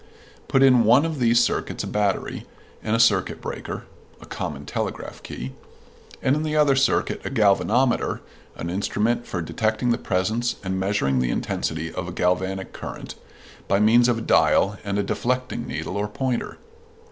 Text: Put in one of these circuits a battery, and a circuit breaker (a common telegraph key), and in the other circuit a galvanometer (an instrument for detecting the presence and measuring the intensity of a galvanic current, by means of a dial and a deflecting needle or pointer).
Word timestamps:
Put 0.47 0.63
in 0.63 0.83
one 0.83 1.05
of 1.05 1.19
these 1.19 1.39
circuits 1.43 1.83
a 1.83 1.87
battery, 1.87 2.47
and 2.83 2.95
a 2.95 2.99
circuit 2.99 3.39
breaker 3.39 3.83
(a 4.19 4.25
common 4.25 4.65
telegraph 4.65 5.21
key), 5.21 5.53
and 6.23 6.35
in 6.35 6.41
the 6.41 6.55
other 6.55 6.75
circuit 6.75 7.21
a 7.23 7.29
galvanometer 7.29 8.19
(an 8.55 8.71
instrument 8.71 9.27
for 9.27 9.43
detecting 9.43 9.91
the 9.91 9.99
presence 9.99 10.55
and 10.63 10.79
measuring 10.79 11.19
the 11.19 11.29
intensity 11.29 11.93
of 11.93 12.07
a 12.07 12.11
galvanic 12.13 12.73
current, 12.73 13.13
by 13.67 13.79
means 13.79 14.09
of 14.09 14.17
a 14.17 14.21
dial 14.21 14.75
and 14.83 14.97
a 14.97 15.03
deflecting 15.03 15.67
needle 15.67 15.95
or 15.97 16.07
pointer). 16.07 16.57